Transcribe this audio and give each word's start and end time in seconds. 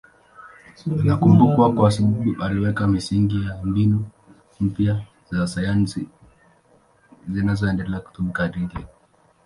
Anakumbukwa 1.01 1.73
kwa 1.73 1.91
sababu 1.91 2.43
aliweka 2.43 2.87
misingi 2.87 3.43
ya 3.45 3.57
mbinu 3.63 4.05
mpya 4.59 5.01
za 5.31 5.47
sayansi 5.47 6.07
zinazoendelea 7.29 7.99
kutumika 7.99 8.43
hadi 8.43 8.59
leo. 8.59 8.87